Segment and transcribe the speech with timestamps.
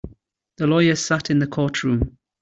[0.57, 2.17] The lawyer sat in the courtroom.